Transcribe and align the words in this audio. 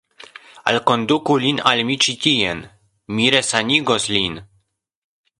Alkonduku 0.69 1.35
lin 1.43 1.59
al 1.71 1.81
mi 1.89 1.97
ĉi 2.05 2.15
tien; 2.23 2.63
mi 3.19 3.27
resanigos 3.35 4.09
lin. 4.15 4.41